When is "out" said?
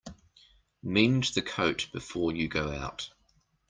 2.71-3.11